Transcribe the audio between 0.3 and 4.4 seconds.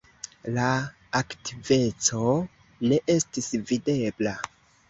La aktiveco ne estis videbla.